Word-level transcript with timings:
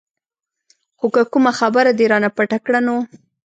خو 0.97 1.07
که 1.15 1.21
کومه 1.31 1.51
خبره 1.59 1.91
دې 1.97 2.05
رانه 2.11 2.29
پټه 2.37 2.57
کړه 2.65 2.79
نو. 2.87 2.97